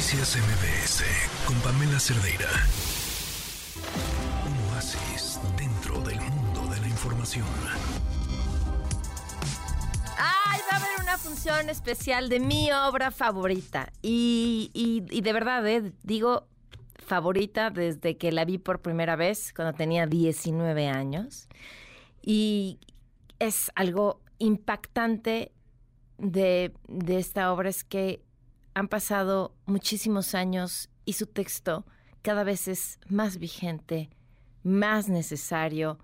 Noticias 0.00 0.38
MBS 0.38 1.04
con 1.46 1.54
Pamela 1.60 2.00
Cerdeira. 2.00 2.48
Un 4.46 4.72
oasis 4.72 5.38
dentro 5.58 6.00
del 6.00 6.18
mundo 6.22 6.72
de 6.72 6.80
la 6.80 6.88
información. 6.88 7.44
Ay, 10.16 10.60
va 10.72 10.78
a 10.78 10.80
haber 10.80 11.02
una 11.02 11.18
función 11.18 11.68
especial 11.68 12.30
de 12.30 12.40
mi 12.40 12.72
obra 12.72 13.10
favorita. 13.10 13.92
Y, 14.00 14.70
y, 14.72 15.20
de 15.20 15.32
verdad, 15.34 15.68
eh, 15.68 15.92
digo 16.02 16.48
favorita 16.96 17.68
desde 17.68 18.16
que 18.16 18.32
la 18.32 18.46
vi 18.46 18.56
por 18.56 18.80
primera 18.80 19.16
vez, 19.16 19.52
cuando 19.54 19.74
tenía 19.74 20.06
19 20.06 20.88
años. 20.88 21.46
Y 22.22 22.78
es 23.38 23.70
algo 23.74 24.22
impactante 24.38 25.52
de, 26.16 26.72
de 26.88 27.18
esta 27.18 27.52
obra, 27.52 27.68
es 27.68 27.84
que 27.84 28.22
han 28.74 28.88
pasado 28.88 29.54
muchísimos 29.66 30.34
años 30.34 30.88
y 31.04 31.14
su 31.14 31.26
texto 31.26 31.84
cada 32.22 32.44
vez 32.44 32.68
es 32.68 32.98
más 33.08 33.38
vigente, 33.38 34.10
más 34.62 35.08
necesario, 35.08 35.98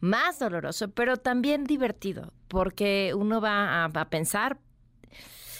más 0.00 0.38
doloroso, 0.38 0.90
pero 0.90 1.16
también 1.16 1.64
divertido, 1.64 2.32
porque 2.48 3.12
uno 3.16 3.40
va 3.40 3.84
a, 3.84 4.08
pensar 4.08 4.58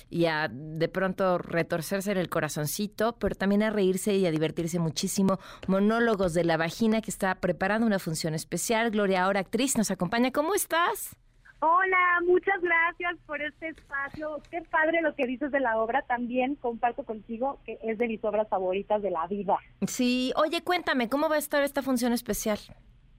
y 0.08 0.26
a 0.26 0.48
de 0.48 0.88
pronto 0.88 1.38
retorcerse 1.38 2.12
en 2.12 2.18
el 2.18 2.28
corazoncito, 2.28 3.18
pero 3.18 3.34
también 3.34 3.62
a 3.64 3.70
reírse 3.70 4.14
y 4.14 4.26
a 4.26 4.30
divertirse 4.30 4.78
muchísimo. 4.78 5.40
Monólogos 5.66 6.32
de 6.32 6.44
la 6.44 6.56
vagina 6.56 7.00
que 7.00 7.10
está 7.10 7.34
preparando 7.36 7.86
una 7.86 7.98
función 7.98 8.34
especial. 8.34 8.92
Gloria, 8.92 9.24
ahora 9.24 9.40
actriz, 9.40 9.76
nos 9.76 9.90
acompaña. 9.90 10.30
¿Cómo 10.30 10.54
estás? 10.54 11.16
Hola, 11.60 12.20
muchas 12.26 12.60
gracias 12.60 13.16
por 13.26 13.40
este 13.40 13.68
espacio. 13.68 14.42
Qué 14.50 14.60
padre 14.62 15.00
lo 15.00 15.14
que 15.14 15.26
dices 15.26 15.50
de 15.50 15.60
la 15.60 15.78
obra. 15.78 16.02
También 16.02 16.54
comparto 16.56 17.04
contigo 17.04 17.58
que 17.64 17.78
es 17.82 17.96
de 17.96 18.08
mis 18.08 18.22
obras 18.24 18.48
favoritas 18.48 19.00
de 19.00 19.10
la 19.10 19.26
vida. 19.26 19.56
Sí, 19.86 20.32
oye, 20.36 20.62
cuéntame, 20.62 21.08
¿cómo 21.08 21.28
va 21.28 21.36
a 21.36 21.38
estar 21.38 21.62
esta 21.62 21.82
función 21.82 22.12
especial? 22.12 22.58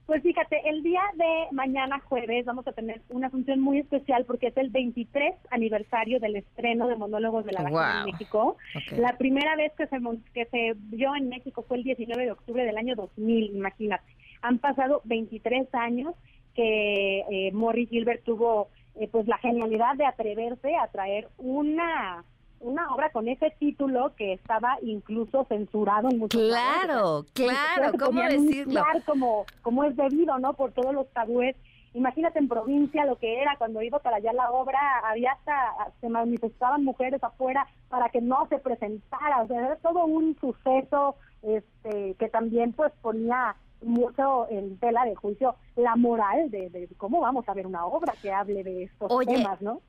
Pues 0.06 0.22
fíjate, 0.22 0.56
el 0.70 0.82
día 0.82 1.02
de 1.16 1.48
mañana 1.52 2.00
jueves 2.00 2.46
vamos 2.46 2.66
a 2.66 2.72
tener 2.72 3.02
una 3.10 3.28
función 3.28 3.60
muy 3.60 3.80
especial 3.80 4.24
porque 4.24 4.46
es 4.46 4.56
el 4.56 4.70
23 4.70 5.34
aniversario 5.50 6.18
del 6.18 6.36
estreno 6.36 6.88
de 6.88 6.96
Monólogos 6.96 7.44
de 7.44 7.52
la 7.52 7.62
Vagina 7.64 8.04
en 8.06 8.12
México. 8.12 8.56
La 8.96 9.18
primera 9.18 9.54
vez 9.56 9.72
que 9.76 9.86
se, 9.86 9.98
que 10.32 10.46
se 10.46 10.72
vio 10.76 11.14
en 11.14 11.28
México 11.28 11.62
fue 11.68 11.76
el 11.76 11.84
19 11.84 12.24
de 12.24 12.32
octubre 12.32 12.64
del 12.64 12.78
año 12.78 12.94
2000, 12.96 13.56
imagínate. 13.56 14.16
Han 14.40 14.58
pasado 14.58 15.02
23 15.04 15.68
años 15.74 16.14
que 16.58 17.20
eh, 17.30 17.52
Morris 17.52 17.88
Gilbert 17.88 18.24
tuvo 18.24 18.68
eh, 18.96 19.06
pues 19.06 19.28
la 19.28 19.38
genialidad 19.38 19.94
de 19.94 20.04
atreverse 20.06 20.74
a 20.74 20.88
traer 20.88 21.28
una 21.38 22.24
una 22.60 22.92
obra 22.92 23.12
con 23.12 23.28
ese 23.28 23.54
título 23.60 24.12
que 24.16 24.32
estaba 24.32 24.76
incluso 24.82 25.46
censurado 25.48 26.08
en 26.10 26.18
muchos 26.18 26.42
Claro, 26.42 27.24
claro, 27.32 27.92
¿cómo 27.96 28.20
decirlo? 28.22 28.82
Como, 29.06 29.46
como 29.62 29.84
es 29.84 29.96
debido, 29.96 30.36
¿no? 30.40 30.54
Por 30.54 30.72
todos 30.72 30.92
los 30.92 31.08
tabúes. 31.12 31.54
Imagínate 31.94 32.38
en 32.38 32.48
provincia 32.48 33.06
lo 33.06 33.16
que 33.16 33.40
era 33.40 33.56
cuando 33.56 33.82
iba 33.82 33.98
para 33.98 34.16
allá 34.16 34.32
la 34.32 34.50
obra, 34.50 34.78
había 35.04 35.32
hasta, 35.32 35.92
se 36.00 36.08
manifestaban 36.08 36.84
mujeres 36.84 37.22
afuera 37.22 37.66
para 37.88 38.08
que 38.10 38.20
no 38.20 38.46
se 38.48 38.58
presentara, 38.58 39.42
o 39.42 39.46
sea, 39.46 39.58
era 39.58 39.76
todo 39.76 40.04
un 40.04 40.36
suceso 40.40 41.16
este 41.42 42.14
que 42.18 42.28
también 42.28 42.72
pues 42.72 42.92
ponía 43.00 43.54
mucho 43.82 44.48
en 44.50 44.76
tela 44.78 45.04
de 45.04 45.14
juicio 45.14 45.54
la 45.76 45.94
moral 45.96 46.50
de, 46.50 46.88
cómo 46.96 47.20
vamos 47.20 47.48
a 47.48 47.54
ver 47.54 47.66
una 47.66 47.86
obra 47.86 48.12
que 48.20 48.32
hable 48.32 48.64
de 48.64 48.84
estos 48.84 49.10
temas, 49.24 49.62
¿no? 49.62 49.80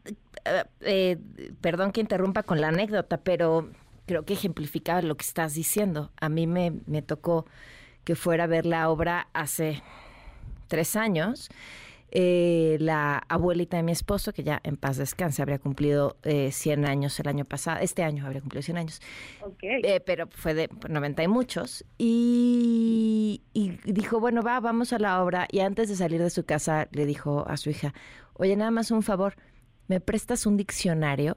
Eh, 0.45 0.63
eh, 0.81 1.17
perdón 1.59 1.91
que 1.91 2.01
interrumpa 2.01 2.43
con 2.43 2.61
la 2.61 2.67
anécdota, 2.67 3.17
pero 3.17 3.69
creo 4.05 4.25
que 4.25 4.33
ejemplifica 4.33 5.01
lo 5.01 5.17
que 5.17 5.25
estás 5.25 5.55
diciendo. 5.55 6.11
A 6.21 6.29
mí 6.29 6.47
me, 6.47 6.71
me 6.85 7.01
tocó 7.01 7.45
que 8.03 8.15
fuera 8.15 8.45
a 8.45 8.47
ver 8.47 8.65
la 8.65 8.89
obra 8.89 9.27
hace 9.33 9.81
tres 10.67 10.95
años 10.95 11.49
eh, 12.11 12.77
la 12.79 13.23
abuelita 13.27 13.77
de 13.77 13.83
mi 13.83 13.91
esposo, 13.91 14.33
que 14.33 14.43
ya 14.43 14.59
en 14.63 14.77
paz 14.77 14.97
descanse, 14.97 15.41
habría 15.41 15.59
cumplido 15.59 16.17
eh, 16.23 16.51
100 16.51 16.85
años 16.85 17.19
el 17.19 17.27
año 17.27 17.45
pasado, 17.45 17.79
este 17.81 18.03
año 18.03 18.25
habría 18.25 18.41
cumplido 18.41 18.63
100 18.63 18.77
años, 18.77 19.01
eh, 19.61 19.99
pero 19.99 20.27
fue 20.31 20.53
de 20.53 20.69
90 20.87 21.23
y 21.23 21.27
muchos, 21.27 21.85
y, 21.97 23.41
y, 23.53 23.69
dijo, 23.85 24.19
bueno, 24.19 24.41
va, 24.41 24.59
vamos 24.59 24.93
a 24.93 24.99
la 24.99 25.23
obra, 25.23 25.47
y 25.51 25.59
antes 25.59 25.89
de 25.89 25.95
salir 25.95 26.21
de 26.21 26.29
su 26.29 26.45
casa 26.45 26.87
le 26.91 27.05
dijo 27.05 27.45
a 27.47 27.57
su 27.57 27.69
hija, 27.69 27.93
oye, 28.33 28.55
nada 28.55 28.71
más 28.71 28.91
un 28.91 29.03
favor, 29.03 29.35
¿me 29.87 29.99
prestas 29.99 30.45
un 30.45 30.57
diccionario 30.57 31.35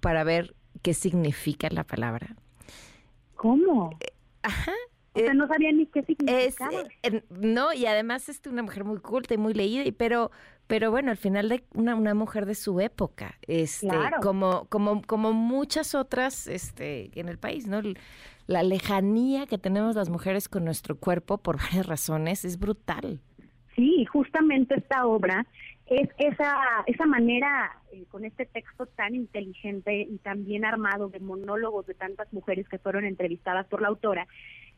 para 0.00 0.24
ver 0.24 0.54
qué 0.82 0.94
significa 0.94 1.68
la 1.70 1.84
palabra? 1.84 2.36
¿Cómo? 3.34 3.90
Eh, 4.00 4.12
ajá, 4.42 4.72
o 5.14 5.18
sea, 5.20 5.34
no 5.34 5.46
sabía 5.46 5.70
ni 5.72 5.86
qué 5.86 6.02
significaba. 6.02 6.82
Eh, 7.02 7.22
no, 7.30 7.72
y 7.72 7.86
además 7.86 8.28
es 8.28 8.40
una 8.46 8.62
mujer 8.62 8.84
muy 8.84 8.98
culta 8.98 9.34
y 9.34 9.38
muy 9.38 9.54
leída, 9.54 9.84
pero 9.96 10.30
pero 10.66 10.90
bueno, 10.90 11.10
al 11.10 11.18
final 11.18 11.48
de 11.50 11.62
una, 11.74 11.94
una 11.94 12.14
mujer 12.14 12.46
de 12.46 12.54
su 12.54 12.80
época, 12.80 13.38
este, 13.46 13.88
como 14.22 14.66
como 14.68 15.02
como 15.02 15.32
muchas 15.32 15.94
otras 15.94 16.46
este 16.46 17.10
en 17.18 17.28
el 17.28 17.38
país, 17.38 17.66
¿no? 17.66 17.80
La 18.46 18.62
lejanía 18.62 19.46
que 19.46 19.58
tenemos 19.58 19.94
las 19.94 20.08
mujeres 20.08 20.48
con 20.48 20.64
nuestro 20.64 20.96
cuerpo 20.96 21.38
por 21.38 21.58
varias 21.62 21.86
razones 21.86 22.44
es 22.44 22.58
brutal. 22.58 23.20
Sí, 23.76 24.04
justamente 24.06 24.76
esta 24.76 25.06
obra 25.06 25.46
es 25.86 26.08
esa 26.18 26.56
esa 26.86 27.06
manera 27.06 27.72
eh, 27.92 28.04
con 28.08 28.24
este 28.24 28.46
texto 28.46 28.86
tan 28.86 29.14
inteligente 29.14 30.00
y 30.00 30.16
tan 30.18 30.44
bien 30.44 30.64
armado 30.64 31.08
de 31.08 31.20
monólogos 31.20 31.86
de 31.86 31.94
tantas 31.94 32.32
mujeres 32.32 32.68
que 32.68 32.78
fueron 32.78 33.04
entrevistadas 33.04 33.66
por 33.66 33.82
la 33.82 33.88
autora 33.88 34.26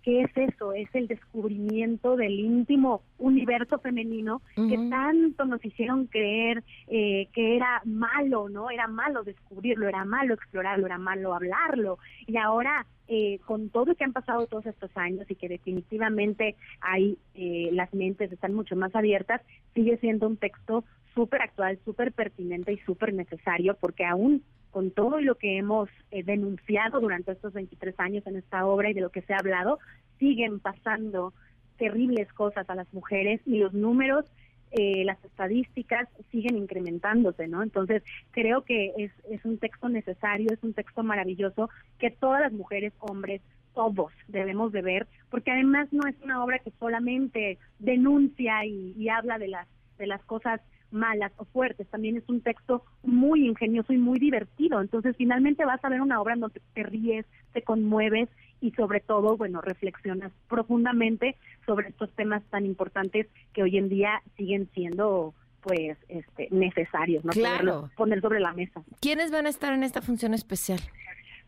¿qué 0.06 0.22
es 0.22 0.30
eso? 0.36 0.72
Es 0.72 0.88
el 0.94 1.08
descubrimiento 1.08 2.14
del 2.14 2.38
íntimo 2.38 3.02
universo 3.18 3.80
femenino 3.80 4.40
que 4.54 4.78
tanto 4.88 5.44
nos 5.46 5.62
hicieron 5.64 6.06
creer 6.06 6.62
eh, 6.86 7.26
que 7.32 7.56
era 7.56 7.82
malo, 7.84 8.48
¿no? 8.48 8.70
Era 8.70 8.86
malo 8.86 9.24
descubrirlo, 9.24 9.88
era 9.88 10.04
malo 10.04 10.34
explorarlo, 10.34 10.86
era 10.86 10.96
malo 10.96 11.34
hablarlo. 11.34 11.98
Y 12.24 12.36
ahora, 12.36 12.86
eh, 13.08 13.40
con 13.46 13.68
todo 13.70 13.86
lo 13.86 13.94
que 13.96 14.04
han 14.04 14.12
pasado 14.12 14.46
todos 14.46 14.66
estos 14.66 14.96
años 14.96 15.28
y 15.28 15.34
que 15.34 15.48
definitivamente 15.48 16.54
ahí 16.80 17.18
eh, 17.34 17.70
las 17.72 17.92
mentes 17.92 18.30
están 18.30 18.54
mucho 18.54 18.76
más 18.76 18.94
abiertas, 18.94 19.42
sigue 19.74 19.96
siendo 19.96 20.28
un 20.28 20.36
texto 20.36 20.84
súper 21.16 21.42
actual, 21.42 21.80
súper 21.84 22.12
pertinente 22.12 22.72
y 22.72 22.78
súper 22.78 23.12
necesario 23.12 23.76
porque 23.80 24.04
aún 24.04 24.44
con 24.76 24.90
todo 24.90 25.22
lo 25.22 25.36
que 25.36 25.56
hemos 25.56 25.88
eh, 26.10 26.22
denunciado 26.22 27.00
durante 27.00 27.32
estos 27.32 27.54
23 27.54 27.98
años 27.98 28.26
en 28.26 28.36
esta 28.36 28.66
obra 28.66 28.90
y 28.90 28.92
de 28.92 29.00
lo 29.00 29.08
que 29.08 29.22
se 29.22 29.32
ha 29.32 29.38
hablado, 29.38 29.78
siguen 30.18 30.60
pasando 30.60 31.32
terribles 31.78 32.30
cosas 32.34 32.68
a 32.68 32.74
las 32.74 32.92
mujeres 32.92 33.40
y 33.46 33.56
los 33.56 33.72
números, 33.72 34.26
eh, 34.72 35.02
las 35.06 35.16
estadísticas 35.24 36.10
siguen 36.30 36.58
incrementándose, 36.58 37.48
¿no? 37.48 37.62
Entonces, 37.62 38.02
creo 38.32 38.64
que 38.64 38.92
es, 38.98 39.12
es 39.30 39.42
un 39.46 39.56
texto 39.56 39.88
necesario, 39.88 40.52
es 40.52 40.62
un 40.62 40.74
texto 40.74 41.02
maravilloso 41.02 41.70
que 41.98 42.10
todas 42.10 42.42
las 42.42 42.52
mujeres, 42.52 42.92
hombres, 43.00 43.40
todos 43.72 44.12
debemos 44.28 44.72
de 44.72 44.82
ver, 44.82 45.06
porque 45.30 45.52
además 45.52 45.90
no 45.90 46.06
es 46.06 46.16
una 46.22 46.44
obra 46.44 46.58
que 46.58 46.72
solamente 46.78 47.56
denuncia 47.78 48.66
y, 48.66 48.92
y 48.94 49.08
habla 49.08 49.38
de 49.38 49.48
las 49.48 49.66
de 49.96 50.06
las 50.06 50.22
cosas 50.24 50.60
malas 50.90 51.32
o 51.36 51.44
fuertes. 51.44 51.86
También 51.88 52.16
es 52.16 52.28
un 52.28 52.40
texto 52.40 52.84
muy 53.02 53.46
ingenioso 53.46 53.92
y 53.92 53.98
muy 53.98 54.18
divertido. 54.18 54.80
Entonces, 54.80 55.16
finalmente 55.16 55.64
vas 55.64 55.84
a 55.84 55.88
ver 55.88 56.00
una 56.00 56.20
obra 56.20 56.34
en 56.34 56.40
donde 56.40 56.60
te 56.74 56.82
ríes, 56.82 57.26
te 57.52 57.62
conmueves 57.62 58.28
y 58.60 58.70
sobre 58.72 59.00
todo, 59.00 59.36
bueno, 59.36 59.60
reflexionas 59.60 60.32
profundamente 60.48 61.36
sobre 61.66 61.88
estos 61.88 62.10
temas 62.12 62.42
tan 62.50 62.64
importantes 62.64 63.26
que 63.52 63.62
hoy 63.62 63.76
en 63.78 63.88
día 63.88 64.22
siguen 64.36 64.68
siendo 64.74 65.34
pues 65.60 65.98
este 66.08 66.46
necesarios, 66.52 67.24
¿no? 67.24 67.32
Claro. 67.32 67.90
poner 67.96 68.20
sobre 68.20 68.38
la 68.38 68.52
mesa. 68.52 68.82
¿Quiénes 69.00 69.32
van 69.32 69.46
a 69.46 69.48
estar 69.48 69.72
en 69.72 69.82
esta 69.82 70.00
función 70.00 70.32
especial? 70.32 70.78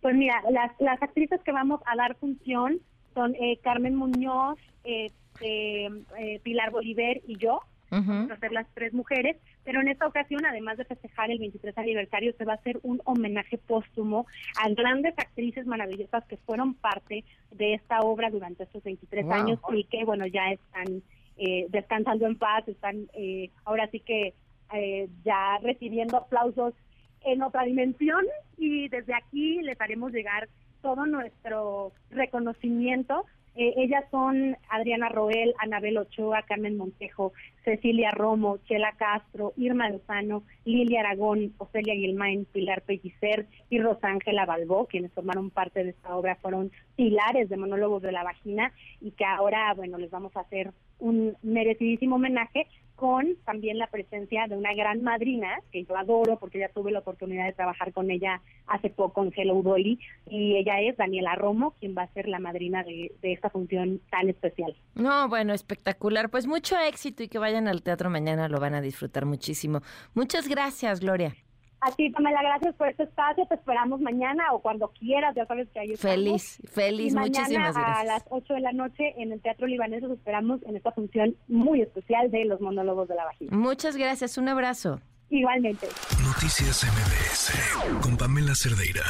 Pues 0.01 0.17
mira, 0.17 0.43
las, 0.51 0.73
las 0.81 1.01
actrices 1.01 1.41
que 1.45 1.53
vamos 1.53 1.81
a 1.87 1.95
dar 1.97 2.17
función 2.17 2.81
son 3.15 3.35
eh, 3.37 3.59
Carmen 3.63 3.95
Muñoz, 3.95 4.59
eh, 4.85 5.13
eh, 5.41 6.41
Pilar 6.43 6.73
Bolívar 6.73 7.21
y 7.27 7.37
yo 7.39 7.61
vamos 7.91 8.31
a 8.31 8.37
ser 8.37 8.53
las 8.53 8.67
tres 8.75 8.93
mujeres, 8.93 9.37
pero 9.65 9.81
en 9.81 9.89
esta 9.89 10.07
ocasión, 10.07 10.45
además 10.45 10.79
de 10.79 10.85
festejar 10.85 11.31
el 11.31 11.39
23 11.39 11.77
aniversario, 11.79 12.35
se 12.37 12.45
va 12.45 12.53
a 12.53 12.57
hacer 12.57 12.79
un 12.83 13.01
homenaje 13.05 13.59
póstumo 13.59 14.27
a 14.63 14.69
grandes 14.71 15.15
actrices 15.19 15.67
maravillosas 15.67 16.25
que 16.27 16.37
fueron 16.39 16.75
parte 16.75 17.25
de 17.51 17.75
esta 17.75 18.01
obra 18.01 18.31
durante 18.31 18.65
estos 18.65 18.83
23 18.83 19.31
años 19.31 19.61
y 19.73 19.85
que, 19.85 20.05
bueno, 20.05 20.27
ya 20.27 20.51
están 20.51 21.03
eh, 21.37 21.67
descansando 21.71 22.27
en 22.27 22.37
paz, 22.37 22.67
están 22.67 23.09
eh, 23.15 23.51
ahora 23.65 23.89
sí 23.91 24.01
que 24.01 24.35
eh, 24.75 25.09
ya 25.25 25.59
recibiendo 25.63 26.17
aplausos 26.17 26.75
en 27.23 27.43
otra 27.43 27.63
dimensión 27.65 28.25
y 28.57 28.89
desde 28.89 29.15
aquí 29.15 29.63
les 29.63 29.81
haremos 29.81 30.13
llegar 30.13 30.49
todo 30.83 31.07
nuestro 31.07 31.93
reconocimiento 32.11 33.25
Eh, 33.55 33.75
ellas 33.77 34.05
son 34.11 34.57
Adriana 34.71 35.09
Roel, 35.09 35.55
Anabel 35.59 35.99
Ochoa, 35.99 36.43
Carmen 36.43 36.77
Montejo, 36.77 37.33
Cecilia 37.65 38.11
Romo, 38.11 38.59
Chela 38.69 38.93
Castro, 38.97 39.53
Irma 39.57 39.91
Lozano, 39.91 40.45
Lilia 40.65 41.01
Aragón, 41.01 41.53
Ofelia 41.59 41.95
Guilmain, 41.95 42.45
Pilar 42.47 42.83
Pellicer 42.83 43.47
y 43.69 43.81
Rosángela 43.81 44.47
Balbó, 44.47 44.87
quienes 44.87 45.13
formaron 45.13 45.51
parte 45.51 45.83
de 45.83 45.91
esta 45.91 46.17
obra, 46.17 46.37
fueron 46.37 46.71
pilares 46.97 47.49
de 47.49 47.57
monólogos 47.57 48.03
de 48.03 48.13
la 48.13 48.23
vagina 48.23 48.73
y 49.01 49.11
que 49.11 49.25
ahora, 49.25 49.75
bueno, 49.75 49.99
les 49.99 50.11
vamos 50.11 50.37
a 50.37 50.41
hacer 50.41 50.73
un 50.99 51.37
merecidísimo 51.43 52.17
homenaje 52.17 52.67
con 52.99 53.37
también 53.45 53.79
la 53.79 53.87
presencia 53.87 54.47
de 54.49 54.57
una 54.57 54.75
gran 54.75 55.03
madrina 55.03 55.61
que 55.71 55.85
yo 55.85 55.97
adoro 55.97 56.37
porque 56.39 56.59
ya 56.59 56.69
tuve 56.69 56.91
la 56.91 56.99
oportunidad 56.99 57.47
de 57.47 57.53
trabajar 57.53 57.93
con 57.93 58.11
ella 58.11 58.43
hace 58.67 58.91
poco 58.91 59.23
en 59.23 59.33
Hello 59.35 59.63
Dolly 59.63 60.01
y 60.29 60.57
ella 60.57 60.81
es 60.81 60.97
Daniela 60.97 61.37
Romo 61.37 61.75
quien 61.79 61.95
va 61.97 62.03
a 62.03 62.13
ser 62.13 62.29
la 62.29 62.41
madrina 62.41 62.83
de, 62.83 63.13
de 63.23 63.33
esta 63.33 63.51
función 63.51 64.01
tan 64.11 64.29
especial. 64.29 64.75
No, 64.95 65.29
bueno, 65.29 65.55
espectacular. 65.55 66.29
Pues 66.29 66.49
mucho 66.49 66.77
éxito 66.77 67.23
y 67.23 67.29
que 67.29 67.39
vayan 67.39 67.69
al 67.69 67.83
teatro 67.83 68.11
mañana, 68.11 68.49
lo 68.49 68.59
van 68.59 68.75
a 68.75 68.81
disfrutar 68.81 69.27
muchísimo. 69.27 69.81
Muchas 70.15 70.49
gracias, 70.49 71.01
Gloria. 71.01 71.37
A 71.81 71.93
ti, 71.93 72.11
Pamela, 72.11 72.43
gracias 72.43 72.75
por 72.75 72.89
este 72.89 73.05
espacio. 73.05 73.47
Te 73.47 73.55
esperamos 73.55 74.01
mañana 74.01 74.53
o 74.53 74.61
cuando 74.61 74.89
quieras. 74.89 75.35
Ya 75.37 75.47
sabes 75.47 75.69
que 75.69 75.81
estamos. 75.81 76.01
Feliz, 76.01 76.61
feliz. 76.73 77.15
Muchísimas 77.15 77.75
gracias. 77.75 77.99
A 77.99 78.05
las 78.05 78.25
8 78.31 78.55
de 78.55 78.61
la 78.61 78.73
noche 78.73 79.15
en 79.17 79.33
el 79.33 79.41
Teatro 79.41 79.67
Libanés 79.67 80.03
nos 80.03 80.13
esperamos 80.13 80.61
en 80.65 80.77
esta 80.77 80.93
función 80.93 81.37
muy 81.47 81.83
especial 81.83 82.31
de 82.31 82.45
los 82.45 82.61
monólogos 82.61 83.09
de 83.09 83.15
la 83.15 83.25
vagina. 83.25 83.57
Muchas 83.57 83.97
gracias. 83.97 84.39
Un 84.39 84.49
abrazo. 84.49 85.01
Igualmente. 85.31 85.87
Noticias 86.25 86.85
MBS 86.85 88.01
con 88.03 88.17
Pamela 88.17 88.55
Cerdeira. 88.55 89.03